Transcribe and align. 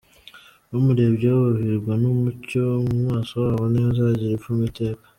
Bamurebyeho 0.69 1.37
bavirwa 1.45 1.93
n’umucyo, 2.01 2.63
Mu 2.87 2.97
maso 3.07 3.33
habo 3.45 3.63
ntihazagira 3.71 4.35
ipfunwe 4.35 4.63
iteka. 4.71 5.03